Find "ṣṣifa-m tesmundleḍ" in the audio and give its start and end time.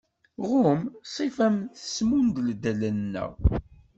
1.09-2.63